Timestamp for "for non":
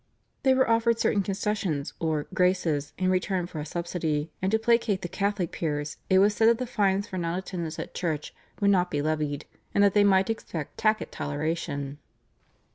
7.07-7.37